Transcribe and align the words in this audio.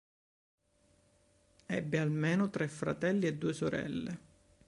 Ebbe 1.67 1.99
almeno 1.99 2.49
tre 2.49 2.67
fratelli 2.67 3.27
e 3.27 3.35
due 3.35 3.53
sorelle. 3.53 4.19